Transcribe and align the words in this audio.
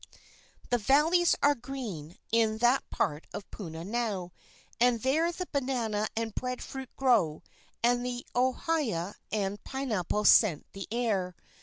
The 0.71 0.79
valleys 0.79 1.35
are 1.43 1.53
green 1.53 2.17
in 2.31 2.57
that 2.57 2.89
part 2.89 3.27
of 3.35 3.47
Puna 3.51 3.83
now, 3.85 4.31
and 4.79 4.99
there 5.03 5.31
the 5.31 5.45
banana 5.51 6.07
and 6.15 6.31
the 6.33 6.41
bread 6.41 6.63
fruit 6.63 6.89
grow, 6.97 7.43
and 7.83 8.03
the 8.03 8.25
ohia 8.35 9.13
and 9.31 9.63
pineapple 9.63 10.25
scent 10.25 10.65
the 10.73 10.87
air. 10.89 11.35